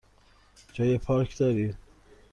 [0.73, 1.75] جای پارک دارید؟